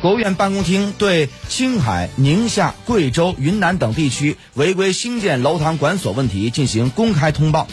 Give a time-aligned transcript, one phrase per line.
[0.00, 7.68] 国务院办公厅对青海宁夏贵州云南等地区违规新建楼堂馆所问题进行公开通报。